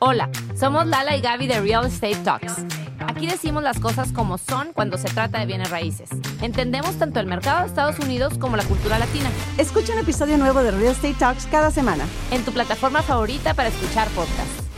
Hola, 0.00 0.30
somos 0.54 0.86
Lala 0.86 1.16
y 1.16 1.20
Gaby 1.20 1.48
de 1.48 1.60
Real 1.60 1.84
Estate 1.84 2.18
Talks. 2.22 2.58
Aquí 3.00 3.26
decimos 3.26 3.64
las 3.64 3.80
cosas 3.80 4.12
como 4.12 4.38
son 4.38 4.72
cuando 4.72 4.96
se 4.96 5.08
trata 5.08 5.40
de 5.40 5.46
bienes 5.46 5.70
raíces. 5.70 6.10
Entendemos 6.40 6.94
tanto 6.98 7.18
el 7.18 7.26
mercado 7.26 7.62
de 7.62 7.66
Estados 7.66 7.98
Unidos 7.98 8.38
como 8.38 8.56
la 8.56 8.62
cultura 8.62 8.96
latina. 9.00 9.28
Escucha 9.58 9.94
un 9.94 9.98
episodio 9.98 10.38
nuevo 10.38 10.62
de 10.62 10.70
Real 10.70 10.92
Estate 10.92 11.16
Talks 11.18 11.46
cada 11.46 11.72
semana. 11.72 12.06
En 12.30 12.44
tu 12.44 12.52
plataforma 12.52 13.02
favorita 13.02 13.54
para 13.54 13.70
escuchar 13.70 14.06
podcasts. 14.10 14.68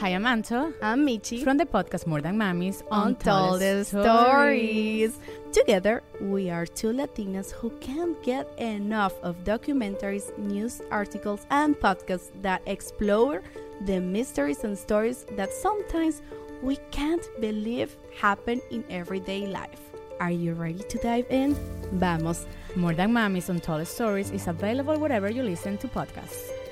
Hi, 0.00 0.10
I'm 0.10 0.26
Anto. 0.26 0.72
I'm 0.82 1.06
Michi. 1.06 1.44
From 1.44 1.56
the 1.56 1.66
podcast 1.66 2.08
More 2.08 2.20
Than 2.20 2.36
Mamis 2.36 2.82
Untold 2.90 3.62
Stories. 3.62 5.12
Together, 5.52 6.02
we 6.20 6.50
are 6.50 6.66
two 6.66 6.92
Latinas 6.92 7.52
who 7.52 7.70
can't 7.78 8.20
get 8.24 8.48
enough 8.58 9.14
of 9.22 9.36
documentaries, 9.44 10.36
news 10.36 10.82
articles, 10.90 11.46
and 11.48 11.78
podcasts 11.78 12.32
that 12.42 12.60
explore 12.66 13.40
the 13.82 14.00
mysteries 14.00 14.64
and 14.64 14.76
stories 14.76 15.26
that 15.36 15.52
sometimes 15.52 16.22
we 16.62 16.76
can't 16.90 17.26
believe 17.40 17.96
happen 18.20 18.60
in 18.70 18.84
everyday 18.88 19.46
life. 19.46 19.80
Are 20.20 20.30
you 20.30 20.54
ready 20.54 20.82
to 20.82 20.98
dive 20.98 21.26
in? 21.30 21.54
Vamos. 21.92 22.46
More 22.76 22.94
Than 22.94 23.12
Mamis 23.12 23.48
Untold 23.48 23.86
Stories 23.86 24.30
is 24.30 24.46
available 24.46 24.98
wherever 24.98 25.28
you 25.28 25.42
listen 25.42 25.76
to 25.78 25.88
podcasts. 25.88 26.63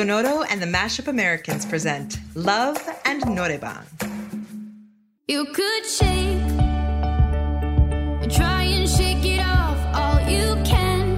Sonoro 0.00 0.46
and 0.48 0.62
the 0.62 0.66
Mashup 0.66 1.08
Americans 1.08 1.66
present 1.66 2.16
Love 2.34 2.78
and 3.04 3.20
Noraebang. 3.20 3.84
You 5.28 5.44
could 5.44 5.84
shake, 5.84 6.40
try 8.34 8.62
and 8.62 8.88
shake 8.88 9.22
it 9.26 9.40
off 9.40 9.76
all 9.94 10.18
you 10.26 10.56
can. 10.64 11.10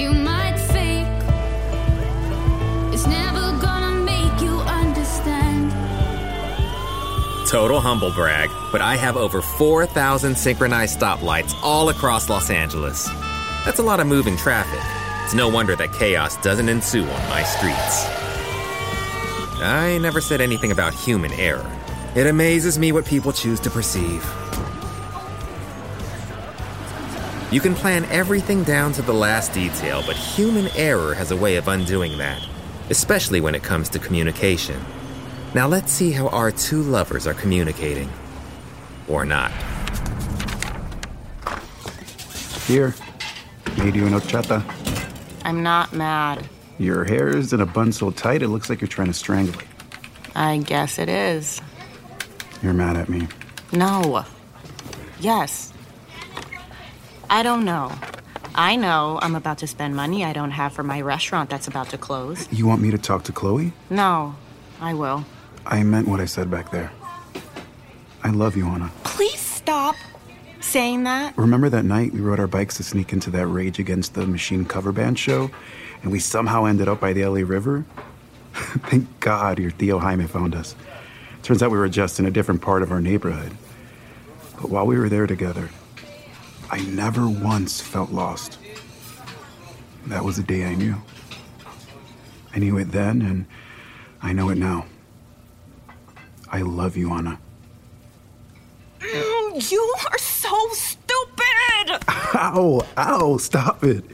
You 0.00 0.14
might 0.14 0.56
fake, 0.56 1.06
it's 2.94 3.06
never 3.06 3.52
gonna 3.60 3.96
make 3.96 4.40
you 4.40 4.56
understand. 4.60 5.70
Total 7.46 7.80
humble 7.80 8.12
brag, 8.12 8.48
but 8.72 8.80
I 8.80 8.96
have 8.96 9.18
over 9.18 9.42
4,000 9.42 10.38
synchronized 10.38 10.98
stoplights 10.98 11.54
all 11.62 11.90
across 11.90 12.30
Los 12.30 12.48
Angeles. 12.48 13.06
That's 13.66 13.78
a 13.78 13.82
lot 13.82 14.00
of 14.00 14.06
moving 14.06 14.38
traffic. 14.38 14.80
It's 15.28 15.34
no 15.34 15.50
wonder 15.50 15.76
that 15.76 15.92
chaos 15.92 16.38
doesn't 16.38 16.70
ensue 16.70 17.02
on 17.02 17.28
my 17.28 17.42
streets. 17.42 18.06
I 19.60 19.98
never 20.00 20.22
said 20.22 20.40
anything 20.40 20.72
about 20.72 20.94
human 20.94 21.34
error. 21.34 21.70
It 22.14 22.26
amazes 22.26 22.78
me 22.78 22.92
what 22.92 23.04
people 23.04 23.34
choose 23.34 23.60
to 23.60 23.68
perceive. 23.68 24.24
You 27.52 27.60
can 27.60 27.74
plan 27.74 28.06
everything 28.06 28.62
down 28.62 28.94
to 28.94 29.02
the 29.02 29.12
last 29.12 29.52
detail, 29.52 30.02
but 30.06 30.16
human 30.16 30.68
error 30.68 31.12
has 31.12 31.30
a 31.30 31.36
way 31.36 31.56
of 31.56 31.68
undoing 31.68 32.16
that, 32.16 32.42
especially 32.88 33.42
when 33.42 33.54
it 33.54 33.62
comes 33.62 33.90
to 33.90 33.98
communication. 33.98 34.82
Now 35.52 35.68
let's 35.68 35.92
see 35.92 36.10
how 36.10 36.28
our 36.28 36.50
two 36.50 36.80
lovers 36.80 37.26
are 37.26 37.34
communicating. 37.34 38.10
Or 39.06 39.26
not. 39.26 39.52
Here, 42.66 42.94
made 43.76 43.94
you 43.94 44.06
an 44.06 44.14
horchata. 44.14 44.77
I'm 45.48 45.62
not 45.62 45.94
mad. 45.94 46.46
Your 46.78 47.04
hair 47.04 47.34
is 47.34 47.54
in 47.54 47.62
a 47.62 47.64
bun 47.64 47.90
so 47.90 48.10
tight 48.10 48.42
it 48.42 48.48
looks 48.48 48.68
like 48.68 48.82
you're 48.82 48.88
trying 48.88 49.06
to 49.06 49.14
strangle 49.14 49.58
it. 49.58 49.66
I 50.36 50.58
guess 50.58 50.98
it 50.98 51.08
is. 51.08 51.62
You're 52.62 52.74
mad 52.74 52.98
at 52.98 53.08
me. 53.08 53.28
No. 53.72 54.26
Yes. 55.20 55.72
I 57.30 57.42
don't 57.42 57.64
know. 57.64 57.90
I 58.54 58.76
know 58.76 59.18
I'm 59.22 59.34
about 59.34 59.56
to 59.58 59.66
spend 59.66 59.96
money 59.96 60.22
I 60.22 60.34
don't 60.34 60.50
have 60.50 60.74
for 60.74 60.82
my 60.82 61.00
restaurant 61.00 61.48
that's 61.48 61.66
about 61.66 61.88
to 61.90 61.96
close. 61.96 62.46
You 62.52 62.66
want 62.66 62.82
me 62.82 62.90
to 62.90 62.98
talk 62.98 63.24
to 63.24 63.32
Chloe? 63.32 63.72
No, 63.88 64.36
I 64.82 64.92
will. 64.92 65.24
I 65.64 65.82
meant 65.82 66.08
what 66.08 66.20
I 66.20 66.26
said 66.26 66.50
back 66.50 66.70
there. 66.70 66.92
I 68.22 68.32
love 68.32 68.54
you, 68.54 68.66
Ana. 68.66 68.90
Please 69.02 69.40
stop 69.40 69.96
saying 70.60 71.04
that. 71.04 71.36
Remember 71.36 71.68
that 71.68 71.84
night 71.84 72.12
we 72.12 72.20
rode 72.20 72.40
our 72.40 72.46
bikes 72.46 72.76
to 72.76 72.82
sneak 72.82 73.12
into 73.12 73.30
that 73.30 73.46
Rage 73.46 73.78
Against 73.78 74.14
the 74.14 74.26
Machine 74.26 74.64
cover 74.64 74.92
band 74.92 75.18
show, 75.18 75.50
and 76.02 76.12
we 76.12 76.18
somehow 76.18 76.64
ended 76.64 76.88
up 76.88 77.00
by 77.00 77.12
the 77.12 77.24
LA 77.24 77.40
River? 77.40 77.84
Thank 78.52 79.20
God 79.20 79.58
your 79.58 79.70
Tío 79.70 80.00
Jaime 80.00 80.26
found 80.26 80.54
us. 80.54 80.74
Turns 81.42 81.62
out 81.62 81.70
we 81.70 81.78
were 81.78 81.88
just 81.88 82.18
in 82.18 82.26
a 82.26 82.30
different 82.30 82.60
part 82.60 82.82
of 82.82 82.90
our 82.90 83.00
neighborhood. 83.00 83.52
But 84.60 84.70
while 84.70 84.86
we 84.86 84.98
were 84.98 85.08
there 85.08 85.26
together, 85.26 85.70
I 86.70 86.80
never 86.80 87.28
once 87.28 87.80
felt 87.80 88.10
lost. 88.10 88.58
That 90.06 90.24
was 90.24 90.36
the 90.36 90.42
day 90.42 90.64
I 90.64 90.74
knew. 90.74 90.96
I 92.54 92.58
knew 92.58 92.76
it 92.78 92.92
then, 92.92 93.22
and 93.22 93.46
I 94.20 94.32
know 94.32 94.48
it 94.48 94.58
now. 94.58 94.86
I 96.50 96.62
love 96.62 96.96
you, 96.96 97.12
Ana. 97.12 97.38
You 99.58 99.94
are 100.10 100.18
so 100.18 100.68
stupid! 100.70 102.04
Ow, 102.08 102.86
ow, 102.96 103.36
stop 103.38 103.82
it. 103.82 104.04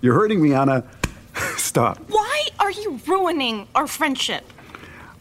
You're 0.00 0.14
hurting 0.14 0.40
me, 0.40 0.52
Ana. 0.52 0.84
Stop. 1.56 1.98
Why 2.08 2.46
are 2.60 2.70
you 2.70 3.00
ruining 3.06 3.66
our 3.74 3.88
friendship? 3.88 4.44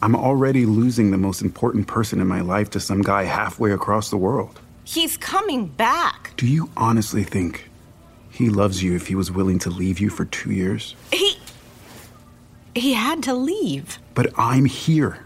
I'm 0.04 0.16
already 0.16 0.68
losing 0.68 1.10
the 1.10 1.18
most 1.18 1.42
important 1.42 1.88
person 1.88 2.22
in 2.22 2.28
my 2.28 2.42
life 2.42 2.70
to 2.72 2.80
some 2.80 3.02
guy 3.02 3.24
halfway 3.24 3.72
across 3.72 4.12
the 4.12 4.18
world. 4.18 4.60
He's 4.84 5.18
coming 5.18 5.66
back. 5.66 6.34
Do 6.38 6.46
you 6.46 6.70
honestly 6.78 7.24
think 7.24 7.70
he 8.30 8.50
loves 8.50 8.84
you 8.84 8.96
if 8.96 9.08
he 9.08 9.16
was 9.16 9.32
willing 9.32 9.58
to 9.60 9.72
leave 9.72 10.00
you 10.00 10.10
for 10.10 10.26
two 10.26 10.52
years? 10.52 10.96
He. 11.12 11.38
He 12.76 12.94
had 12.94 13.24
to 13.24 13.34
leave. 13.34 13.98
But 14.14 14.34
I'm 14.38 14.66
here. 14.66 15.26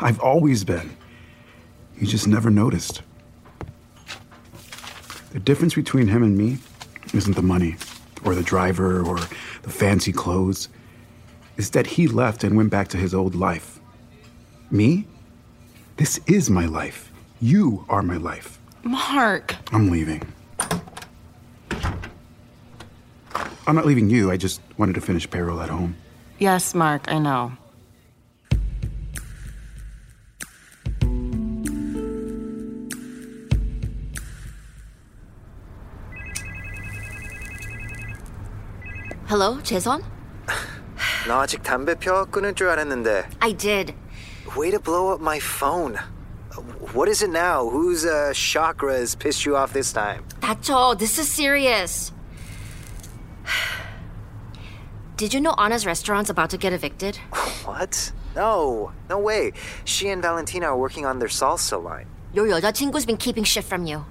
I've 0.00 0.18
always 0.18 0.64
been. 0.64 0.96
You 2.00 2.06
just 2.08 2.26
never 2.26 2.50
noticed. 2.50 3.02
The 5.36 5.40
difference 5.40 5.74
between 5.74 6.08
him 6.08 6.22
and 6.22 6.34
me 6.34 6.56
isn't 7.12 7.36
the 7.36 7.42
money, 7.42 7.76
or 8.24 8.34
the 8.34 8.42
driver, 8.42 9.02
or 9.02 9.18
the 9.60 9.68
fancy 9.68 10.10
clothes. 10.10 10.70
It's 11.58 11.68
that 11.76 11.86
he 11.86 12.08
left 12.08 12.42
and 12.42 12.56
went 12.56 12.70
back 12.70 12.88
to 12.88 12.96
his 12.96 13.12
old 13.12 13.34
life. 13.34 13.78
Me? 14.70 15.06
This 15.98 16.18
is 16.26 16.48
my 16.48 16.64
life. 16.64 17.12
You 17.38 17.84
are 17.90 18.00
my 18.00 18.16
life. 18.16 18.58
Mark. 18.82 19.54
I'm 19.74 19.90
leaving. 19.90 20.22
I'm 23.66 23.76
not 23.76 23.84
leaving 23.84 24.08
you. 24.08 24.30
I 24.30 24.38
just 24.38 24.62
wanted 24.78 24.94
to 24.94 25.02
finish 25.02 25.28
payroll 25.28 25.60
at 25.60 25.68
home. 25.68 25.96
Yes, 26.38 26.74
Mark, 26.74 27.12
I 27.12 27.18
know. 27.18 27.52
Hello, 39.28 39.58
Jaesun? 39.64 40.02
너 41.26 41.44
담배 41.62 41.96
펴? 41.96 42.24
끊을 42.26 42.54
줄 42.54 42.68
알았는데. 42.68 43.28
I 43.40 43.52
did. 43.52 43.92
Way 44.56 44.70
to 44.70 44.78
blow 44.78 45.12
up 45.12 45.20
my 45.20 45.40
phone. 45.40 45.98
What 46.94 47.08
is 47.08 47.22
it 47.22 47.30
now? 47.30 47.68
Whose 47.68 48.06
uh, 48.06 48.32
chakra 48.32 48.94
has 48.94 49.16
pissed 49.16 49.44
you 49.44 49.56
off 49.56 49.72
this 49.72 49.92
time? 49.92 50.22
That's 50.40 50.70
all. 50.70 50.94
this 50.94 51.18
is 51.18 51.28
serious. 51.28 52.12
Did 55.16 55.34
you 55.34 55.40
know 55.40 55.54
Ana's 55.58 55.84
restaurant's 55.84 56.30
about 56.30 56.50
to 56.50 56.56
get 56.58 56.72
evicted? 56.72 57.18
What? 57.66 58.12
No, 58.36 58.92
no 59.10 59.18
way. 59.18 59.52
She 59.84 60.08
and 60.08 60.22
Valentina 60.22 60.66
are 60.66 60.78
working 60.78 61.04
on 61.04 61.18
their 61.18 61.28
salsa 61.28 61.82
line. 61.82 62.06
Your 62.32 62.46
여자친구's 62.46 63.04
been 63.04 63.16
keeping 63.16 63.42
shit 63.42 63.64
from 63.64 63.86
you. 63.86 64.04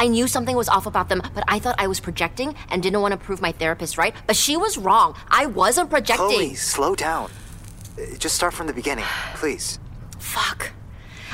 I 0.00 0.08
knew 0.08 0.26
something 0.26 0.56
was 0.56 0.70
off 0.70 0.86
about 0.86 1.10
them, 1.10 1.20
but 1.34 1.44
I 1.46 1.58
thought 1.58 1.74
I 1.78 1.86
was 1.86 2.00
projecting 2.00 2.54
and 2.70 2.82
didn't 2.82 3.02
want 3.02 3.12
to 3.12 3.18
prove 3.18 3.42
my 3.42 3.52
therapist 3.52 3.98
right. 3.98 4.14
But 4.26 4.34
she 4.34 4.56
was 4.56 4.78
wrong. 4.78 5.14
I 5.28 5.44
wasn't 5.44 5.90
projecting. 5.90 6.26
Chloe, 6.26 6.54
slow 6.54 6.94
down. 6.94 7.30
Uh, 7.98 8.16
just 8.18 8.34
start 8.34 8.54
from 8.54 8.66
the 8.66 8.72
beginning, 8.72 9.04
please. 9.34 9.78
Fuck. 10.18 10.72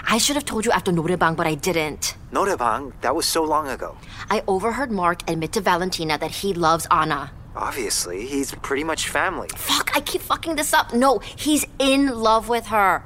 I 0.09 0.19
should 0.19 0.35
have 0.35 0.45
told 0.45 0.65
you 0.65 0.73
after 0.73 0.91
Noraebang, 0.91 1.37
but 1.37 1.47
I 1.47 1.55
didn't. 1.55 2.17
Noraebang? 2.33 2.93
That 3.03 3.15
was 3.15 3.25
so 3.25 3.45
long 3.45 3.69
ago. 3.69 3.97
I 4.31 4.43
overheard 4.49 4.91
Mark 4.91 5.23
admit 5.31 5.53
to 5.53 5.61
Valentina 5.61 6.19
that 6.19 6.33
he 6.33 6.53
loves 6.53 6.89
Ana. 6.91 7.31
Obviously, 7.55 8.27
he's 8.27 8.53
pretty 8.63 8.83
much 8.83 9.09
family. 9.09 9.49
Fuck, 9.55 9.97
I 9.97 10.01
keep 10.01 10.23
fucking 10.23 10.57
this 10.57 10.73
up. 10.75 10.93
No, 10.93 11.21
he's 11.21 11.65
in 11.79 12.19
love 12.19 12.49
with 12.49 12.67
her. 12.67 13.05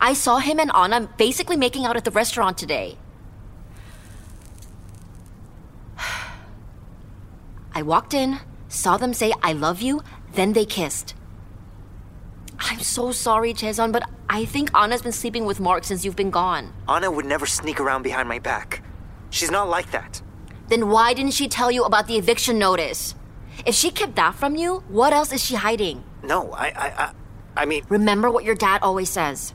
I 0.00 0.14
saw 0.14 0.38
him 0.38 0.58
and 0.58 0.70
Ana 0.72 1.08
basically 1.18 1.58
making 1.58 1.84
out 1.84 1.98
at 1.98 2.04
the 2.04 2.10
restaurant 2.10 2.56
today. 2.56 2.96
I 7.74 7.82
walked 7.82 8.14
in, 8.14 8.38
saw 8.68 8.96
them 8.96 9.14
say, 9.14 9.32
I 9.42 9.52
love 9.52 9.80
you, 9.80 10.02
then 10.32 10.52
they 10.52 10.64
kissed. 10.64 11.14
I'm 12.58 12.80
so 12.80 13.12
sorry, 13.12 13.54
Jaesun, 13.54 13.92
but 13.92 14.08
I 14.28 14.44
think 14.44 14.70
Ana's 14.76 15.02
been 15.02 15.12
sleeping 15.12 15.44
with 15.44 15.60
Mark 15.60 15.84
since 15.84 16.04
you've 16.04 16.16
been 16.16 16.30
gone. 16.30 16.72
Ana 16.86 17.10
would 17.10 17.26
never 17.26 17.46
sneak 17.46 17.80
around 17.80 18.02
behind 18.02 18.28
my 18.28 18.38
back. 18.38 18.82
She's 19.30 19.50
not 19.50 19.68
like 19.68 19.90
that. 19.90 20.22
Then 20.68 20.88
why 20.88 21.12
didn't 21.14 21.34
she 21.34 21.48
tell 21.48 21.70
you 21.70 21.84
about 21.84 22.06
the 22.06 22.16
eviction 22.16 22.58
notice? 22.58 23.14
If 23.66 23.74
she 23.74 23.90
kept 23.90 24.14
that 24.16 24.34
from 24.34 24.56
you, 24.56 24.84
what 24.88 25.12
else 25.12 25.32
is 25.32 25.44
she 25.44 25.54
hiding? 25.56 26.04
No, 26.22 26.52
I, 26.52 26.66
I, 26.68 27.04
I, 27.04 27.12
I 27.56 27.64
mean, 27.66 27.84
Remember 27.88 28.30
what 28.30 28.44
your 28.44 28.54
dad 28.54 28.80
always 28.82 29.10
says 29.10 29.54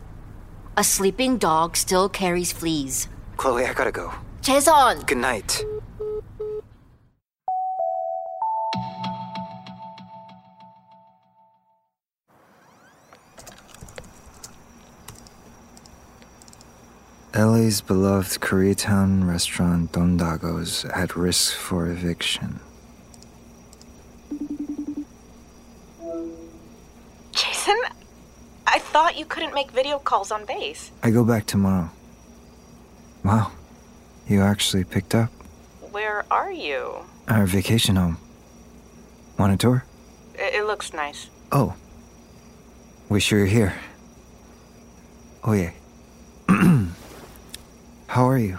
a 0.78 0.84
sleeping 0.84 1.40
dog 1.40 1.76
still 1.76 2.08
carries 2.08 2.52
fleas. 2.52 3.08
Chloe, 3.36 3.66
I 3.66 3.74
gotta 3.74 3.92
go. 3.92 4.14
Jaesun! 4.44 5.08
Good 5.08 5.18
night. 5.18 5.66
LA's 17.38 17.82
beloved 17.82 18.42
Koreatown 18.42 19.28
restaurant 19.28 19.92
Don 19.92 20.18
Dago's 20.18 20.86
at 20.86 21.16
risk 21.16 21.54
for 21.56 21.86
eviction. 21.86 22.60
Jaesun, 27.34 27.78
I 28.66 28.80
thought 28.80 29.18
you 29.20 29.26
couldn't 29.26 29.54
make 29.54 29.70
video 29.72 30.00
calls 30.00 30.32
on 30.32 30.46
base. 30.46 30.92
I 31.04 31.12
go 31.12 31.24
back 31.24 31.46
tomorrow. 31.46 31.92
Wow, 33.24 33.52
you 34.28 34.42
actually 34.42 34.84
picked 34.84 35.14
up 35.14 35.30
Where 35.92 36.26
are 36.32 36.52
you? 36.52 37.06
our 37.28 37.46
vacation 37.46 37.98
home. 37.98 38.18
Want 39.38 39.54
a 39.54 39.58
tour? 39.58 39.86
It, 40.34 40.56
it 40.56 40.66
looks 40.66 40.94
nice. 40.94 41.30
Oh. 41.52 41.76
Wish 43.10 43.32
you 43.32 43.38
were 43.40 43.46
here. 43.46 43.76
Oh, 45.44 45.54
yeah. 45.54 45.72
How 48.18 48.28
are 48.28 48.40
you? 48.40 48.58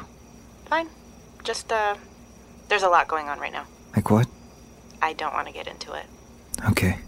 Fine. 0.67 0.89
Just, 1.43 1.73
uh, 1.73 1.97
there's 2.69 2.85
a 2.85 2.89
lot 2.89 3.09
going 3.09 3.29
on 3.29 3.41
right 3.41 3.51
now. 3.51 3.65
Like 3.97 4.09
what? 4.09 4.29
I 5.03 5.15
don't 5.15 5.35
want 5.35 5.49
to 5.49 5.53
get 5.53 5.67
into 5.67 5.95
it. 5.95 6.07
Okay. 6.71 7.01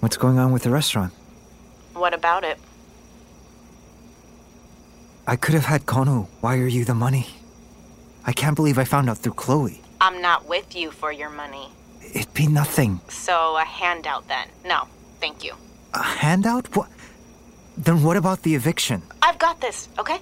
What's 0.00 0.16
going 0.16 0.38
on 0.38 0.50
with 0.50 0.62
the 0.62 0.70
restaurant? 0.70 1.12
What 1.92 2.14
about 2.14 2.44
it? 2.44 2.58
I 5.26 5.36
could 5.36 5.52
have 5.52 5.66
had 5.66 5.84
Konu 5.84 6.28
wire 6.40 6.66
you 6.66 6.86
the 6.86 6.94
money. 6.94 7.26
I 8.24 8.32
can't 8.32 8.56
believe 8.56 8.78
I 8.78 8.84
found 8.84 9.10
out 9.10 9.18
through 9.18 9.34
Chloe. 9.34 9.82
I'm 10.00 10.22
not 10.22 10.48
with 10.48 10.74
you 10.74 10.92
for 10.92 11.12
your 11.12 11.28
money. 11.28 11.68
It'd 12.14 12.32
be 12.32 12.46
nothing. 12.46 13.02
So, 13.10 13.58
a 13.58 13.66
handout 13.66 14.28
then. 14.28 14.48
No, 14.64 14.88
thank 15.20 15.44
you. 15.44 15.52
A 15.92 16.02
handout? 16.02 16.74
What? 16.74 16.88
Then 17.76 18.02
what 18.02 18.16
about 18.16 18.44
the 18.44 18.54
eviction? 18.54 19.02
Got 19.42 19.60
this, 19.60 19.88
okay? 19.98 20.20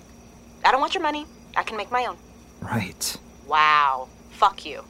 I 0.65 0.71
don't 0.73 0.81
want 0.81 0.95
your 0.95 1.03
money. 1.03 1.27
I 1.55 1.63
can 1.63 1.77
make 1.77 1.91
my 1.91 2.07
own. 2.07 2.17
Right. 2.63 3.19
Wow. 3.47 4.09
Fuck 4.31 4.65
you. 4.65 4.83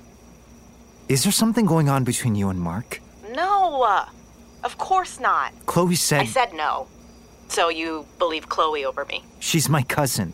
Is 1.09 1.25
there 1.25 1.33
something 1.33 1.67
going 1.67 1.89
on 1.89 2.05
between 2.05 2.37
you 2.37 2.49
and 2.49 2.61
Mark? 2.61 3.01
No, 3.35 3.83
uh, 3.83 4.07
of 4.63 4.79
course 4.79 5.19
not. 5.19 5.53
Chloe 5.67 5.97
said 5.97 6.21
I 6.21 6.27
said 6.27 6.55
no. 6.55 6.87
So 7.49 7.71
you 7.71 8.07
believe 8.21 8.49
Chloe 8.49 8.85
over 8.85 9.05
me? 9.05 9.25
she's 9.41 9.69
my 9.69 9.83
cousin. 9.83 10.33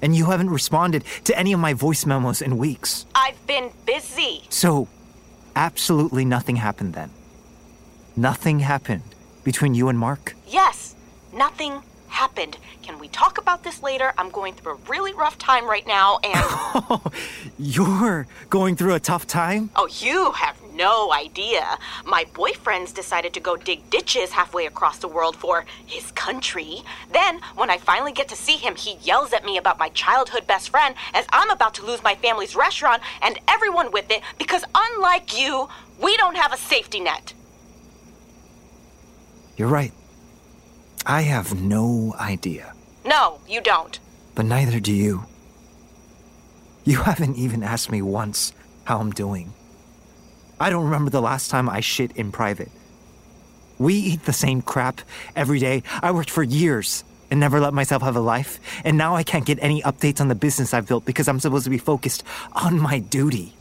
And 0.00 0.14
you 0.14 0.26
haven't 0.26 0.50
responded 0.50 1.02
to 1.24 1.36
any 1.36 1.52
of 1.52 1.58
my 1.58 1.72
voice 1.72 2.06
memos 2.06 2.40
in 2.40 2.56
weeks. 2.56 3.04
I've 3.16 3.44
been 3.48 3.72
busy. 3.84 4.44
So, 4.48 4.86
absolutely 5.56 6.24
nothing 6.24 6.54
happened 6.54 6.94
then. 6.94 7.10
Nothing 8.14 8.60
happened 8.60 9.16
between 9.42 9.74
you 9.74 9.88
and 9.88 9.98
Mark? 9.98 10.36
Yes, 10.46 10.94
nothing 11.32 11.82
happened. 12.18 12.58
Can 12.82 12.98
we 12.98 13.06
talk 13.06 13.38
about 13.38 13.62
this 13.62 13.80
later? 13.80 14.12
I'm 14.18 14.30
going 14.30 14.54
through 14.54 14.72
a 14.72 14.78
really 14.90 15.14
rough 15.14 15.38
time 15.38 15.66
right 15.66 15.86
now, 15.86 16.18
and. 16.24 17.00
You're 17.58 18.26
going 18.50 18.74
through 18.74 18.94
a 18.94 19.00
tough 19.00 19.24
time? 19.26 19.70
oh, 19.76 19.88
you 20.00 20.32
have 20.32 20.56
no 20.74 21.12
idea. 21.12 21.78
My 22.04 22.24
boyfriend's 22.34 22.92
decided 22.92 23.32
to 23.34 23.40
go 23.40 23.56
dig 23.56 23.88
ditches 23.90 24.32
halfway 24.32 24.66
across 24.66 24.98
the 24.98 25.06
world 25.06 25.36
for 25.36 25.64
his 25.86 26.10
country. 26.12 26.82
Then, 27.12 27.40
when 27.54 27.70
I 27.70 27.78
finally 27.78 28.12
get 28.12 28.28
to 28.28 28.36
see 28.36 28.56
him, 28.56 28.74
he 28.74 28.98
yells 29.02 29.32
at 29.32 29.44
me 29.44 29.56
about 29.56 29.78
my 29.78 29.90
childhood 29.90 30.44
best 30.46 30.70
friend 30.70 30.96
as 31.14 31.24
I'm 31.30 31.50
about 31.50 31.74
to 31.74 31.86
lose 31.86 32.02
my 32.02 32.16
family's 32.16 32.56
restaurant 32.56 33.00
and 33.22 33.38
everyone 33.46 33.92
with 33.92 34.10
it 34.10 34.22
because, 34.38 34.64
unlike 34.74 35.38
you, 35.38 35.68
we 36.02 36.16
don't 36.16 36.36
have 36.36 36.52
a 36.52 36.56
safety 36.56 36.98
net. 36.98 37.32
You're 39.56 39.68
right. 39.68 39.92
I 41.10 41.22
have 41.22 41.58
no 41.60 42.14
idea, 42.20 42.74
No, 43.04 43.40
you 43.48 43.60
don't. 43.62 43.98
but 44.34 44.44
neither 44.44 44.78
do 44.78 44.92
you. 44.92 45.24
You 46.84 46.98
haven't 47.02 47.36
even 47.36 47.62
asked 47.62 47.90
me 47.90 48.02
once 48.02 48.52
how 48.84 48.98
I'm 49.00 49.10
doing. 49.12 49.52
I 50.60 50.68
don't 50.70 50.84
remember 50.84 51.10
the 51.10 51.22
last 51.22 51.50
time 51.50 51.68
I 51.68 51.80
shit 51.80 52.12
in 52.16 52.30
private. 52.32 52.70
We 53.78 53.94
eat 53.94 54.24
the 54.24 54.32
same 54.32 54.60
crap 54.60 55.00
every 55.36 55.58
day. 55.60 55.82
I 56.02 56.10
worked 56.10 56.30
for 56.30 56.42
years 56.42 57.04
and 57.30 57.40
never 57.40 57.60
let 57.60 57.72
myself 57.74 58.02
have 58.02 58.16
a 58.16 58.20
life, 58.20 58.58
and 58.84 58.96
now 58.98 59.14
I 59.14 59.22
can't 59.22 59.44
get 59.46 59.58
any 59.62 59.80
updates 59.82 60.20
on 60.20 60.28
the 60.28 60.34
business 60.34 60.74
I've 60.74 60.88
built 60.88 61.04
because 61.04 61.28
I'm 61.28 61.40
supposed 61.40 61.64
to 61.64 61.70
be 61.70 61.78
focused 61.78 62.22
on 62.52 62.78
my 62.78 62.98
duty. 62.98 63.54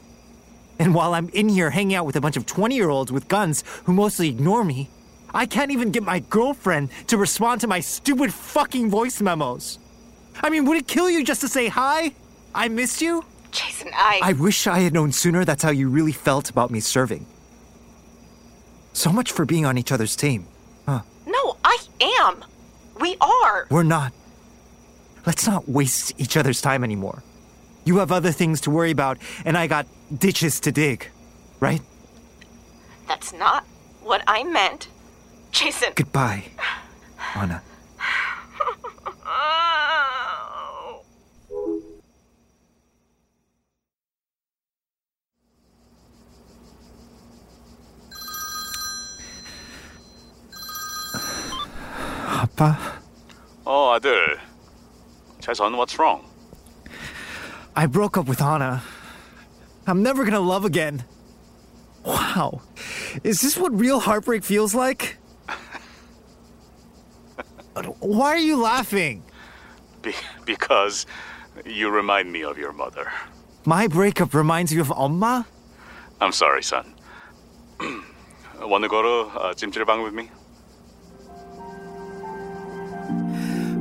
And 0.80 0.94
while 0.94 1.14
I'm 1.14 1.30
in 1.30 1.50
here 1.50 1.70
hanging 1.70 1.96
out 1.96 2.06
with 2.06 2.16
a 2.16 2.22
bunch 2.22 2.38
of 2.38 2.46
20 2.46 2.76
year 2.76 2.90
olds 2.90 3.12
with 3.12 3.28
guns 3.28 3.64
who 3.86 3.94
mostly 3.94 4.30
ignore 4.30 4.64
me, 4.64 4.90
I 5.38 5.46
can't 5.46 5.70
even 5.70 5.92
get 5.92 6.02
my 6.02 6.18
girlfriend 6.18 6.90
to 7.10 7.16
respond 7.16 7.62
to 7.62 7.68
my 7.68 7.80
stupid 7.80 8.34
fucking 8.34 8.90
voice 8.90 9.22
memos. 9.22 9.78
I 10.42 10.50
mean, 10.50 10.66
would 10.66 10.78
it 10.78 10.88
kill 10.88 11.12
you 11.12 11.24
just 11.24 11.42
to 11.42 11.48
say 11.48 11.68
hi? 11.68 12.16
I 12.56 12.70
miss 12.70 13.04
you? 13.04 13.24
Jaesun, 13.52 13.92
I. 13.94 14.20
I 14.24 14.34
wish 14.34 14.66
I 14.66 14.80
had 14.80 14.94
known 14.94 15.12
sooner 15.12 15.46
that's 15.46 15.62
how 15.62 15.70
you 15.70 15.90
really 15.90 16.12
felt 16.12 16.50
about 16.50 16.72
me 16.72 16.80
serving. 16.80 17.28
So 18.94 19.12
much 19.12 19.32
for 19.32 19.46
being 19.46 19.64
on 19.64 19.78
each 19.78 19.92
other's 19.92 20.16
team. 20.16 20.48
Huh. 20.88 21.02
No, 21.28 21.58
I 21.64 21.78
am. 22.02 22.44
We 23.00 23.16
are. 23.22 23.68
We're 23.70 23.84
not. 23.84 24.14
Let's 25.28 25.46
not 25.46 25.70
waste 25.70 26.20
each 26.20 26.36
other's 26.36 26.62
time 26.62 26.84
anymore. 26.84 27.22
You 27.86 27.98
have 27.98 28.12
other 28.12 28.32
things 28.32 28.62
to 28.62 28.72
worry 28.72 28.90
about, 28.90 29.20
and 29.46 29.56
I 29.56 29.68
got 29.68 29.86
ditches 30.18 30.60
to 30.62 30.72
dig, 30.72 31.08
right? 31.60 31.82
That's 33.08 33.34
not 33.34 33.66
what 34.02 34.24
I 34.26 34.44
meant. 34.44 34.88
Jaesun. 35.52 35.96
Goodbye, 35.96 36.44
Ana. 37.36 37.62
아빠? 52.58 52.78
어, 53.66 53.94
아들. 53.94 54.40
what's 55.76 55.98
wrong? 56.00 56.24
I 57.76 57.86
broke 57.86 58.18
up 58.18 58.28
with 58.28 58.42
Ana. 58.42 58.82
I'm 59.86 60.02
never 60.02 60.26
gonna 60.26 60.40
love 60.40 60.66
again. 60.66 61.04
Wow. 62.04 62.62
Is 63.24 63.42
this 63.42 63.58
what 63.58 63.78
real 63.78 64.00
heartbreak 64.00 64.44
feels 64.44 64.74
like? 64.74 65.18
Why 68.00 68.30
are 68.30 68.38
you 68.38 68.58
laughing? 68.62 69.24
Be 70.02 70.14
because 70.46 71.06
you 71.66 71.90
remind 71.90 72.32
me 72.32 72.44
of 72.44 72.58
your 72.58 72.72
mother. 72.72 73.12
My 73.66 73.88
breakup 73.88 74.34
reminds 74.34 74.72
you 74.72 74.82
of 74.82 74.90
Omma? 74.90 75.46
I'm 76.22 76.32
sorry, 76.32 76.64
son. 76.64 76.94
Want 78.62 78.84
to 78.84 78.90
go 78.90 79.02
to 79.02 79.40
uh, 79.40 79.54
Jimjilbang 79.54 80.04
with 80.04 80.14
me? 80.14 80.30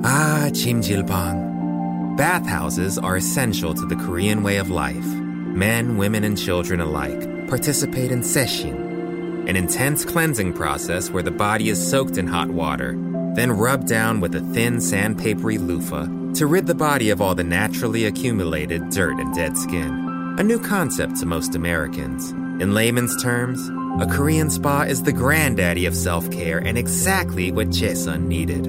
Ah, 0.04 0.49
Jimjilbang. 0.50 2.16
Bathhouses 2.16 2.99
are 2.99 3.16
essential 3.16 3.75
to 3.75 3.87
the 3.87 3.96
Korean 3.96 4.42
way 4.42 4.56
of 4.56 4.70
life. 4.70 5.04
Men, 5.04 5.96
women, 5.96 6.25
and 6.25 6.37
children 6.37 6.80
alike 6.80 7.49
participate 7.49 8.11
in 8.11 8.20
seshin, 8.20 9.49
an 9.49 9.56
intense 9.56 10.04
cleansing 10.04 10.52
process 10.52 11.11
where 11.11 11.23
the 11.23 11.30
body 11.30 11.68
is 11.68 11.90
soaked 11.90 12.18
in 12.18 12.26
hot 12.26 12.50
water 12.50 12.94
then 13.37 13.52
rub 13.52 13.87
down 13.87 14.19
with 14.21 14.35
a 14.35 14.40
thin 14.52 14.78
sandpapery 14.78 15.59
loofah 15.59 16.07
to 16.35 16.47
rid 16.47 16.66
the 16.66 16.75
body 16.75 17.11
of 17.11 17.21
all 17.21 17.35
the 17.35 17.45
naturally 17.45 18.07
accumulated 18.07 18.88
dirt 18.88 19.21
and 19.21 19.35
dead 19.35 19.57
skin. 19.57 20.37
A 20.38 20.43
new 20.43 20.59
concept 20.59 21.16
to 21.21 21.26
most 21.26 21.55
Americans. 21.55 22.31
In 22.62 22.75
layman's 22.75 23.23
terms, 23.23 23.61
a 24.00 24.07
Korean 24.07 24.50
spa 24.50 24.83
is 24.83 25.02
the 25.02 25.12
granddaddy 25.12 25.87
of 25.87 25.95
self 25.95 26.31
care 26.31 26.59
and 26.59 26.76
exactly 26.76 27.52
what 27.52 27.69
Jaesun 27.69 28.26
needed. 28.26 28.66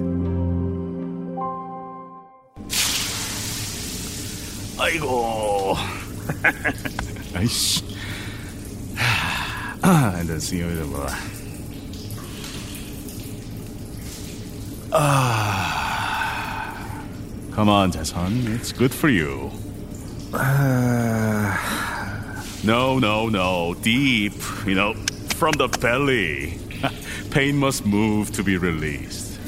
아이고. 4.78 5.76
아이씨. 7.36 7.84
아, 9.82 10.24
나 10.24 10.38
지금 10.38 10.90
뭐. 10.92 11.08
Ah. 15.00 16.94
Come 17.54 17.70
on, 17.70 17.92
Jaesun. 17.92 18.48
It's 18.56 18.72
good 18.72 18.94
for 18.94 19.10
you. 19.10 19.51
No, 22.63 22.98
no, 23.00 23.30
no. 23.30 23.75
Deep. 23.75 24.34
You 24.66 24.74
know, 24.75 24.94
from 25.36 25.54
the 25.54 25.68
belly. 25.68 26.60
Pain 27.32 27.56
must 27.56 27.86
move 27.86 28.32
to 28.32 28.44
be 28.44 28.58
released. 28.58 29.39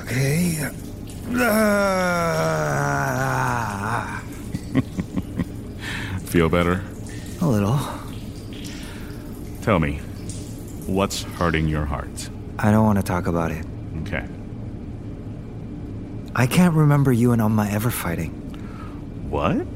Okay. 0.00 0.68
Ah. 1.36 2.90
Feel 6.26 6.48
better? 6.50 6.82
A 7.40 7.46
little. 7.46 7.78
Tell 9.62 9.78
me, 9.78 10.00
what's 10.86 11.22
hurting 11.22 11.68
your 11.68 11.86
heart? 11.86 12.28
I 12.58 12.70
don't 12.70 12.84
want 12.84 12.98
to 12.98 13.04
talk 13.04 13.26
about 13.28 13.50
it. 13.52 13.64
Okay. 14.02 14.26
I 16.34 16.46
can't 16.46 16.74
remember 16.74 17.12
you 17.12 17.32
and 17.32 17.42
Amma 17.42 17.68
ever 17.70 17.90
fighting. 17.90 18.30
What? 19.30 19.66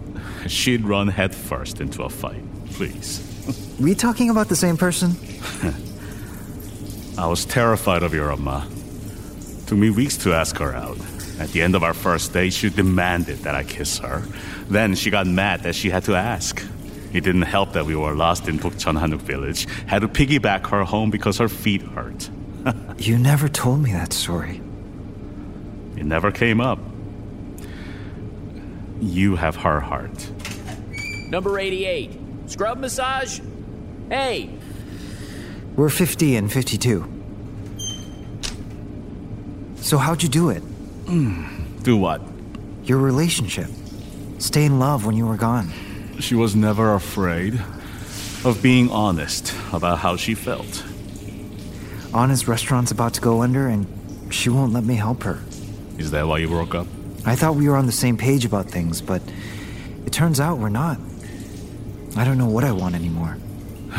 She'd 0.46 0.84
run 0.84 1.08
headfirst 1.08 1.80
into 1.80 2.02
a 2.02 2.08
fight. 2.08 2.42
Please. 2.72 3.20
We 3.80 3.94
talking 3.94 4.30
about 4.30 4.48
the 4.48 4.56
same 4.56 4.76
person? 4.76 5.16
I 7.18 7.26
was 7.26 7.44
terrified 7.44 8.02
of 8.02 8.14
your 8.14 8.32
Amma. 8.32 8.66
Took 9.66 9.78
me 9.78 9.90
weeks 9.90 10.16
to 10.18 10.32
ask 10.32 10.56
her 10.58 10.74
out. 10.74 10.98
At 11.38 11.48
the 11.50 11.62
end 11.62 11.74
of 11.74 11.82
our 11.82 11.94
first 11.94 12.32
date, 12.32 12.52
she 12.52 12.70
demanded 12.70 13.38
that 13.38 13.54
I 13.54 13.64
kiss 13.64 13.98
her. 13.98 14.22
Then 14.68 14.94
she 14.94 15.10
got 15.10 15.26
mad 15.26 15.62
that 15.62 15.74
she 15.74 15.90
had 15.90 16.04
to 16.04 16.14
ask. 16.14 16.64
It 17.12 17.22
didn't 17.22 17.42
help 17.42 17.72
that 17.72 17.84
we 17.86 17.94
were 17.96 18.14
lost 18.14 18.48
in 18.48 18.58
Bukchon 18.58 18.98
Hanok 18.98 19.20
village. 19.22 19.66
Had 19.86 20.02
to 20.02 20.08
piggyback 20.08 20.66
her 20.68 20.84
home 20.84 21.10
because 21.10 21.38
her 21.38 21.48
feet 21.48 21.82
hurt. 21.82 22.30
You 22.96 23.18
never 23.18 23.48
told 23.48 23.82
me 23.82 23.92
that 23.92 24.12
story. 24.12 24.62
It 25.96 26.04
never 26.04 26.30
came 26.30 26.60
up. 26.60 26.78
You 29.00 29.36
have 29.36 29.56
her 29.56 29.80
heart. 29.80 30.30
Number 31.28 31.58
88. 31.58 32.10
Scrub 32.46 32.78
massage? 32.78 33.40
Hey, 34.08 34.50
We're 35.76 35.88
50 35.88 36.36
and 36.36 36.52
52. 36.52 37.04
So 39.76 39.98
how'd 39.98 40.22
you 40.22 40.28
do 40.28 40.50
it? 40.50 40.62
Do 41.82 41.96
what? 41.96 42.22
Your 42.84 42.98
relationship. 42.98 43.68
Stay 44.38 44.64
in 44.64 44.78
love 44.78 45.04
when 45.06 45.16
you 45.16 45.26
were 45.26 45.36
gone. 45.36 45.70
She 46.20 46.34
was 46.34 46.54
never 46.54 46.94
afraid 46.94 47.54
of 48.44 48.60
being 48.62 48.90
honest 48.90 49.52
about 49.72 49.98
how 49.98 50.16
she 50.16 50.34
felt. 50.34 50.84
Ana's 52.14 52.46
restaurant's 52.46 52.92
about 52.92 53.14
to 53.14 53.20
go 53.20 53.42
under 53.42 53.66
and 53.66 53.86
she 54.32 54.48
won't 54.48 54.72
let 54.72 54.84
me 54.84 54.94
help 54.94 55.22
her. 55.24 55.40
Is 55.98 56.10
that 56.10 56.26
why 56.26 56.38
you 56.38 56.48
broke 56.48 56.74
up? 56.74 56.86
I 57.24 57.36
thought 57.36 57.54
we 57.54 57.68
were 57.68 57.76
on 57.76 57.86
the 57.86 57.92
same 57.92 58.16
page 58.16 58.44
about 58.44 58.66
things, 58.66 59.00
but 59.00 59.22
it 60.04 60.12
turns 60.12 60.40
out 60.40 60.58
we're 60.58 60.68
not. 60.68 60.98
I 62.16 62.24
don't 62.24 62.38
know 62.38 62.48
what 62.48 62.64
I 62.64 62.72
want 62.72 62.94
anymore. 62.94 63.38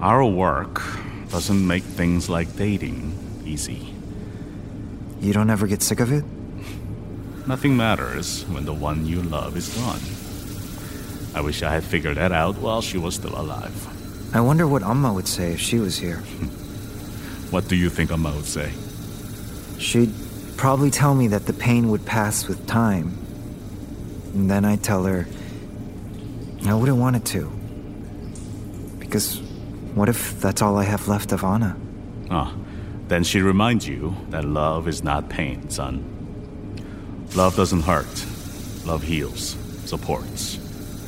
Our 0.00 0.24
work 0.24 0.82
doesn't 1.30 1.66
make 1.66 1.82
things 1.82 2.28
like 2.28 2.56
dating 2.56 3.16
easy. 3.44 3.94
You 5.20 5.32
don't 5.32 5.50
ever 5.50 5.66
get 5.66 5.82
sick 5.82 6.00
of 6.00 6.10
it? 6.12 6.24
Nothing 7.46 7.76
matters 7.76 8.44
when 8.48 8.64
the 8.64 8.74
one 8.74 9.06
you 9.06 9.22
love 9.22 9.56
is 9.56 9.68
gone. 9.74 10.00
I 11.34 11.40
wish 11.42 11.62
I 11.62 11.72
had 11.72 11.84
figured 11.84 12.16
that 12.16 12.32
out 12.32 12.56
while 12.56 12.82
she 12.82 12.98
was 12.98 13.14
still 13.14 13.38
alive. 13.38 14.34
I 14.34 14.40
wonder 14.40 14.66
what 14.66 14.82
Amma 14.82 15.12
would 15.12 15.28
say 15.28 15.52
if 15.52 15.60
she 15.60 15.78
was 15.78 15.98
here. 15.98 16.22
What 17.50 17.68
do 17.68 17.76
you 17.76 17.90
think 17.90 18.12
Amma 18.12 18.32
would 18.32 18.44
say? 18.44 18.72
She'd 19.78 20.12
probably 20.56 20.90
tell 20.90 21.14
me 21.14 21.28
that 21.28 21.46
the 21.46 21.52
pain 21.52 21.90
would 21.90 22.04
pass 22.04 22.46
with 22.46 22.66
time. 22.66 23.18
And 24.34 24.50
then 24.50 24.64
I'd 24.64 24.82
tell 24.82 25.04
her 25.04 25.26
I 26.66 26.74
wouldn't 26.74 26.98
want 26.98 27.16
it 27.16 27.24
to. 27.26 27.50
Because 28.98 29.40
what 29.94 30.08
if 30.08 30.40
that's 30.40 30.62
all 30.62 30.76
I 30.76 30.84
have 30.84 31.08
left 31.08 31.32
of 31.32 31.42
Ana? 31.42 31.76
Ah, 32.30 32.54
then 33.08 33.24
she 33.24 33.40
reminds 33.40 33.88
you 33.88 34.14
that 34.28 34.44
love 34.44 34.86
is 34.86 35.02
not 35.02 35.28
pain, 35.28 35.68
son. 35.70 36.04
Love 37.34 37.56
doesn't 37.56 37.82
hurt. 37.82 38.26
Love 38.86 39.02
heals, 39.02 39.56
supports, 39.86 40.58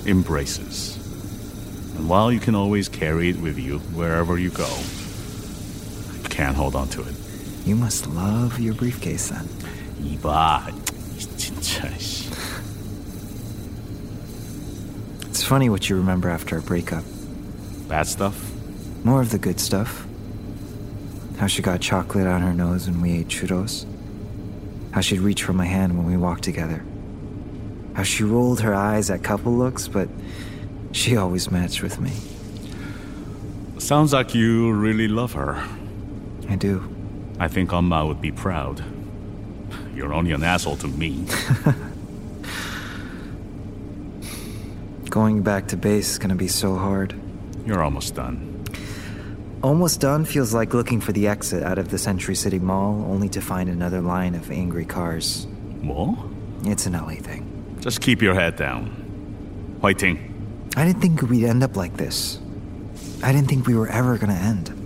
embraces. 0.06 0.96
And 1.96 2.08
while 2.08 2.32
you 2.32 2.40
can 2.40 2.54
always 2.54 2.88
carry 2.88 3.28
it 3.28 3.37
with 3.37 3.58
you 3.58 3.78
wherever 3.94 4.38
you 4.38 4.50
go, 4.50 4.68
can't 6.32 6.56
hold 6.56 6.75
on 6.75 6.88
to 6.89 7.01
it. 7.01 7.13
You 7.65 7.75
must 7.75 8.08
love 8.08 8.60
your 8.60 8.74
briefcase 8.74 9.29
then. 9.29 9.48
이봐, 10.01 10.72
진짜. 11.38 11.89
씨. 11.98 12.29
It's 15.29 15.44
funny 15.44 15.70
what 15.70 15.89
you 15.89 15.96
remember 15.98 16.29
after 16.29 16.58
a 16.58 16.62
breakup. 16.62 17.03
Bad 17.88 18.08
stuff? 18.08 18.36
More 19.03 19.22
of 19.22 19.29
the 19.29 19.38
good 19.38 19.60
stuff. 19.60 20.06
How 21.38 21.48
she 21.48 21.62
got 21.62 21.79
chocolate 21.79 22.25
on 22.25 22.41
her 22.41 22.53
nose 22.53 22.89
when 22.89 23.01
we 23.01 23.20
ate 23.20 23.27
churros. 23.27 23.86
How 24.91 25.01
she'd 25.01 25.20
reach 25.20 25.44
for 25.44 25.53
my 25.53 25.65
hand 25.65 25.96
when 25.96 26.08
we 26.08 26.17
walked 26.17 26.44
together. 26.44 26.84
How 27.94 28.03
she 28.03 28.24
rolled 28.24 28.62
her 28.62 28.74
eyes 28.74 29.10
at 29.10 29.24
couple 29.24 29.51
looks, 29.53 29.88
but 29.88 30.10
she 30.91 31.15
always 31.15 31.51
matched 31.51 31.84
with 31.84 32.00
me. 32.00 32.12
Sounds 33.77 34.13
like 34.13 34.34
you 34.34 34.72
really 34.72 35.08
love 35.08 35.34
her. 35.34 35.63
I 36.49 36.56
do. 36.56 36.82
I 37.38 37.49
think 37.49 37.72
Amma 37.72 38.06
would 38.06 38.20
be 38.20 38.30
proud. 38.32 38.84
You're 39.94 40.12
only 40.14 40.32
an 40.32 40.42
asshole 40.42 40.76
to 40.78 40.88
me. 40.88 41.26
Going 45.11 45.42
back 45.42 45.68
to 45.68 45.76
base 45.76 46.12
is 46.12 46.18
gonna 46.18 46.34
be 46.34 46.49
so 46.49 46.75
hard. 46.76 47.14
You're 47.66 47.82
almost 47.82 48.14
done. 48.14 48.64
Almost 49.62 50.00
done 50.00 50.25
feels 50.25 50.54
like 50.54 50.75
looking 50.75 51.00
for 51.00 51.12
the 51.12 51.28
exit 51.28 51.62
out 51.62 51.78
of 51.78 51.90
the 51.90 51.99
Century 51.99 52.34
City 52.34 52.58
Mall 52.58 53.04
only 53.08 53.28
to 53.28 53.40
find 53.40 53.68
another 53.68 54.00
line 54.00 54.34
of 54.34 54.50
angry 54.50 54.84
cars. 54.84 55.46
What? 55.82 56.18
It's 56.64 56.87
an 56.87 56.94
LA 56.94 57.16
thing. 57.16 57.76
Just 57.80 58.00
keep 58.00 58.22
your 58.22 58.34
head 58.34 58.56
down. 58.56 59.78
Waiting. 59.82 60.70
I 60.76 60.87
didn't 60.87 61.00
think 61.00 61.22
we'd 61.22 61.44
end 61.44 61.62
up 61.62 61.76
like 61.76 61.96
this. 61.96 62.40
I 63.22 63.32
didn't 63.32 63.49
think 63.49 63.66
we 63.66 63.76
were 63.76 63.88
ever 63.88 64.16
gonna 64.18 64.34
end. 64.34 64.82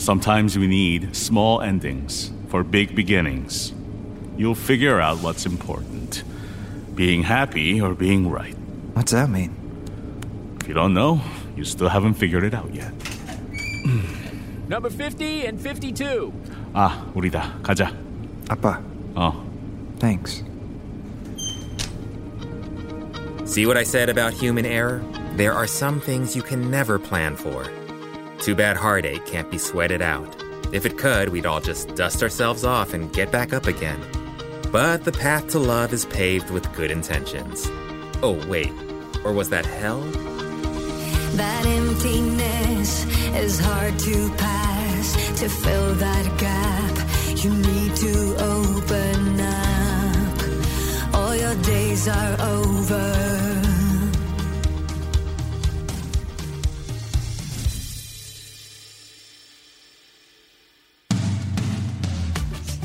Sometimes 0.00 0.58
we 0.58 0.66
need 0.66 1.16
small 1.16 1.60
endings 1.60 2.32
for 2.48 2.62
big 2.62 2.94
beginnings. 2.94 3.72
You'll 4.36 4.54
figure 4.54 5.00
out 5.00 5.18
what's 5.22 5.46
important 5.46 6.22
being 6.94 7.22
happy 7.22 7.80
or 7.80 7.94
being 7.94 8.30
right. 8.30 8.56
What's 8.94 9.12
that 9.12 9.28
mean? 9.28 9.54
If 10.60 10.68
you 10.68 10.74
don't 10.74 10.94
know, 10.94 11.20
you 11.56 11.64
still 11.64 11.88
haven't 11.88 12.14
figured 12.14 12.44
it 12.44 12.54
out 12.54 12.74
yet. 12.74 12.92
number 14.68 14.90
50 14.90 15.46
and 15.46 15.60
52. 15.60 16.32
아, 16.72 17.06
우리다. 17.14 17.62
가자. 17.62 17.92
아빠, 18.48 18.80
어. 19.14 19.32
thanks. 19.98 20.42
See 23.44 23.64
what 23.66 23.76
I 23.76 23.84
said 23.84 24.08
about 24.08 24.32
human 24.34 24.66
error? 24.66 25.02
There 25.36 25.52
are 25.52 25.66
some 25.66 26.00
things 26.00 26.34
you 26.34 26.42
can 26.42 26.70
never 26.70 26.98
plan 26.98 27.36
for. 27.36 27.64
Too 28.41 28.55
bad 28.55 28.75
heartache 28.75 29.23
can't 29.27 29.51
be 29.51 29.59
sweated 29.59 30.01
out. 30.01 30.35
If 30.71 30.87
it 30.87 30.97
could, 30.97 31.29
we'd 31.29 31.45
all 31.45 31.61
just 31.61 31.93
dust 31.93 32.23
ourselves 32.23 32.63
off 32.63 32.95
and 32.95 33.13
get 33.13 33.31
back 33.31 33.53
up 33.53 33.67
again. 33.67 34.01
But 34.71 35.05
the 35.05 35.11
path 35.11 35.49
to 35.49 35.59
love 35.59 35.93
is 35.93 36.05
paved 36.05 36.49
with 36.49 36.73
good 36.73 36.89
intentions. 36.89 37.67
Oh, 38.23 38.43
wait. 38.47 38.71
Or 39.23 39.31
was 39.31 39.49
that 39.49 39.67
hell? 39.67 40.01
That 41.37 41.65
emptiness 41.67 43.05
is 43.35 43.59
hard 43.59 43.99
to 43.99 44.29
pass. 44.37 45.39
To 45.39 45.47
fill 45.47 45.93
that 45.95 46.39
gap, 46.39 47.43
you 47.43 47.51
need 47.51 47.95
to 47.95 48.35
open 48.37 49.39
up. 49.39 51.13
All 51.13 51.35
your 51.35 51.55
days 51.61 52.07
are 52.07 52.41
over. 52.41 53.10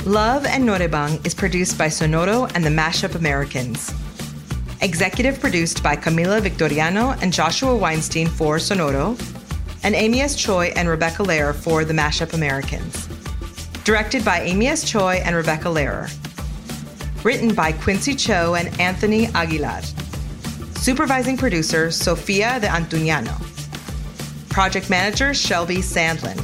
Love 0.07 0.47
and 0.47 0.63
Noraebang 0.63 1.27
is 1.27 1.35
produced 1.35 1.77
by 1.77 1.89
Sonoro 1.89 2.49
and 2.55 2.65
the 2.65 2.71
Mashup 2.71 3.17
Americans. 3.17 3.93
Executive 4.81 5.41
produced 5.41 5.83
by 5.83 5.97
Camila 5.97 6.41
Victoriano 6.41 7.21
and 7.21 7.33
Joshua 7.33 7.75
Weinstein 7.75 8.29
for 8.29 8.59
Sonoro, 8.59 9.19
and 9.83 9.97
Amy 9.97 10.21
S. 10.21 10.37
Choi 10.37 10.67
and 10.77 10.89
Rebecca 10.89 11.25
Lehrer 11.25 11.53
for 11.53 11.85
the 11.85 11.93
Mashup 11.93 12.35
Americans. 12.35 13.09
Directed 13.83 14.25
by 14.25 14.43
Amy 14.43 14.69
S. 14.69 14.89
Choi 14.89 15.15
and 15.25 15.35
Rebecca 15.35 15.67
Lehrer. 15.67 16.09
Written 17.25 17.53
by 17.53 17.73
Quincy 17.73 18.15
Cho 18.15 18.55
and 18.55 18.81
Anthony 18.81 19.27
Aguilar. 19.35 19.83
Supervising 20.77 21.37
producer 21.37 21.91
Sofia 21.91 22.61
de 22.61 22.69
Antuniano. 22.69 23.35
Project 24.51 24.89
manager 24.89 25.35
Shelby 25.35 25.79
Sandlin. 25.79 26.41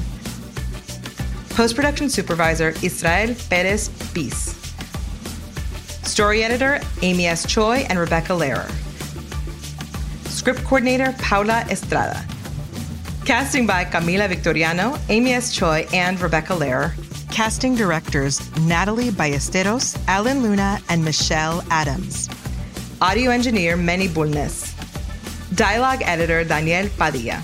Post 1.54 1.76
production 1.76 2.08
supervisor 2.08 2.72
Israel 2.82 3.34
Perez 3.50 3.90
Bis. 4.14 4.56
Story 6.02 6.42
editor 6.42 6.80
Amy 7.02 7.26
S. 7.26 7.46
Choi 7.46 7.84
and 7.90 7.98
Rebecca 7.98 8.32
Lehrer. 8.32 8.70
Script 10.24 10.64
coordinator 10.64 11.14
Paula 11.18 11.66
Estrada. 11.70 12.24
Casting 13.26 13.66
by 13.66 13.84
Camila 13.84 14.30
Victoriano, 14.30 14.98
Amy 15.10 15.34
S. 15.34 15.54
Choi, 15.54 15.86
and 15.92 16.18
Rebecca 16.22 16.54
Lehrer. 16.54 16.94
Casting 17.30 17.74
directors 17.74 18.40
Natalie 18.60 19.10
Ballesteros, 19.10 20.00
Alan 20.08 20.42
Luna, 20.42 20.80
and 20.88 21.04
Michelle 21.04 21.62
Adams. 21.70 22.30
Audio 23.02 23.30
engineer 23.30 23.76
Manny 23.76 24.08
Bulnes. 24.08 24.72
Dialogue 25.54 26.00
editor 26.02 26.44
Daniel 26.44 26.88
Padilla. 26.96 27.42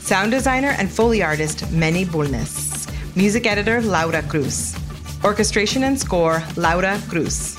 Sound 0.00 0.30
designer 0.30 0.74
and 0.78 0.90
Foley 0.90 1.22
artist 1.22 1.70
Manny 1.70 2.06
Bulnes. 2.06 2.69
Music 3.16 3.44
editor 3.44 3.82
Laura 3.82 4.22
Cruz. 4.22 4.76
Orchestration 5.24 5.82
and 5.82 5.98
score 5.98 6.44
Laura 6.56 6.96
Cruz. 7.08 7.56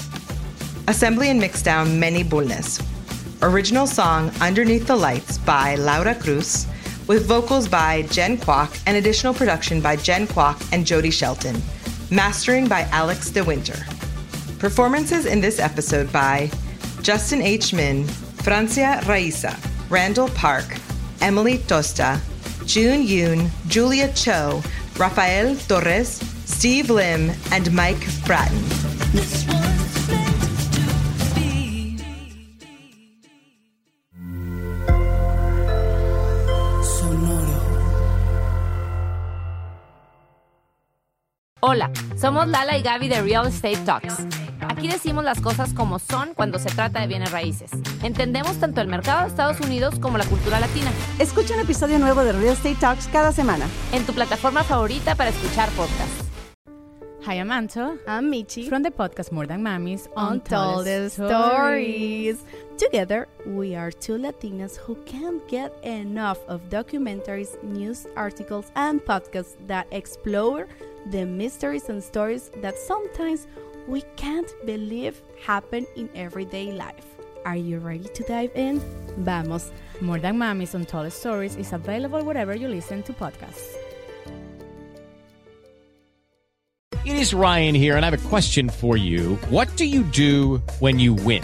Assembly 0.88 1.29
and 1.29 1.41
mixdown 1.41 1.98
Manny 1.98 2.24
Bulnes. 2.24 2.81
Original 3.41 3.86
song 3.86 4.31
Underneath 4.39 4.88
the 4.88 4.96
Lights 4.96 5.38
by 5.39 5.75
Laura 5.75 6.15
Cruz, 6.15 6.67
with 7.08 7.25
vocals 7.27 7.67
by 7.67 8.03
Jen 8.03 8.38
Kwok 8.38 8.81
and 8.88 8.96
additional 8.96 9.34
production 9.34 9.81
by 9.81 9.98
Jen 9.98 10.25
Kwok 10.25 10.58
and 10.72 10.86
Jody 10.86 11.12
Shelton. 11.12 11.62
Mastering 12.10 12.70
by 12.70 12.84
Alex 12.91 13.29
De 13.29 13.43
Winter. 13.43 13.77
Performances 14.58 15.25
in 15.25 15.41
this 15.41 15.60
episode 15.60 16.12
by 16.13 16.50
Justin 17.01 17.41
H. 17.41 17.74
Min, 17.74 18.08
Francia 18.08 19.01
Raisa, 19.05 19.58
Randall 19.89 20.29
Park, 20.29 20.77
Emily 21.20 21.58
Tosta, 21.58 22.22
June 22.65 23.05
Yoon, 23.05 23.50
Julia 23.67 24.13
Cho, 24.13 24.63
Rafael 24.98 25.58
Torres, 25.68 26.20
Steve 26.46 26.90
Lim, 26.90 27.32
and 27.52 27.72
Mike 27.74 28.06
Bratton. 28.26 28.58
Hola, 41.64 41.92
somos 42.20 42.48
Lala 42.48 42.76
y 42.78 42.82
Gaby 42.82 43.08
de 43.08 43.22
Real 43.22 43.48
Estate 43.48 43.78
Talks. 43.86 44.26
Aquí 44.72 44.88
decimos 44.88 45.25
las 45.25 45.42
cosas 45.42 45.74
como 45.74 46.00
son 46.00 46.34
cuando 46.34 46.58
se 46.58 46.70
trata 46.70 47.01
de 47.01 47.08
bienes 47.08 47.30
raíces. 47.30 47.72
Entendemos 48.04 48.56
tanto 48.56 48.80
el 48.80 48.88
mercado 48.88 49.24
de 49.24 49.28
Estados 49.28 49.60
Unidos 49.60 50.00
como 50.00 50.18
la 50.18 50.24
cultura 50.24 50.62
latina. 50.62 50.90
Escucha 51.20 51.56
un 51.56 51.60
episodio 51.60 52.00
nuevo 52.00 52.24
de 52.24 52.32
Real 52.32 52.54
Estate 52.54 52.78
Talks 52.80 53.10
cada 53.10 53.34
semana. 53.34 53.68
En 53.92 54.06
tu 54.06 54.13
plataforma 54.13 54.63
favorita 54.63 55.16
para 55.16 55.32
escuchar 55.32 55.68
podcasts. 55.72 56.24
Hi, 57.28 57.38
I'm 57.38 57.51
Anto. 57.51 57.98
I'm 58.08 58.32
Michi. 58.32 58.70
From 58.70 58.82
the 58.82 58.92
podcast 58.92 59.34
More 59.34 59.46
Than 59.46 59.62
Mamis 59.62 60.10
Untold 60.16 60.88
Stories. 60.88 62.38
Together, 62.78 63.28
we 63.46 63.75
are 63.75 63.92
two 63.92 64.18
Latinas 64.18 64.78
who 64.78 64.96
can't 65.06 65.46
get 65.50 65.74
enough 65.84 66.40
of 66.48 66.62
documentaries, 66.70 67.62
news 67.62 68.08
articles, 68.16 68.72
and 68.75 69.01
podcasts 69.01 69.58
that 69.68 69.86
explore 69.92 70.66
the 71.12 71.25
mysteries 71.25 71.90
and 71.90 72.01
stories 72.01 72.50
that 72.62 72.78
sometimes 72.78 73.48
we 73.88 74.02
can't 74.16 74.52
believe 74.66 75.22
happen 75.46 75.86
in 75.96 76.10
everyday 76.16 76.72
life. 76.72 77.06
Are 77.46 77.56
you 77.56 77.80
ready 77.80 78.08
to 78.08 78.24
dive 78.24 78.52
in? 78.56 78.80
Vamos. 79.18 79.72
More 80.00 80.20
Than 80.20 80.38
Mamis 80.38 80.74
Untold 80.74 81.12
Stories 81.12 81.56
is 81.56 81.74
available 81.74 82.24
wherever 82.24 82.56
you 82.56 82.68
listen 82.68 83.04
to 83.04 83.14
podcasts. 83.14 83.76
It 87.03 87.16
is 87.16 87.34
Ryan 87.34 87.74
here, 87.74 87.98
and 87.98 88.05
I 88.05 88.10
have 88.10 88.25
a 88.25 88.29
question 88.29 88.70
for 88.70 88.96
you. 88.96 89.36
What 89.50 89.75
do 89.75 89.86
you 89.86 90.03
do 90.03 90.62
when 90.79 91.00
you 91.00 91.16
win? 91.16 91.44